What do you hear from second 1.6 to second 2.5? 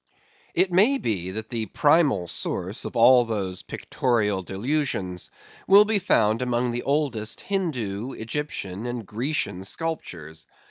primal